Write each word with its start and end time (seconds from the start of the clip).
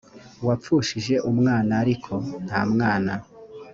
wapfushije 0.47 1.15
umwana 1.31 1.71
ariko 1.83 2.13
nta 2.45 2.61
mwana 2.71 3.13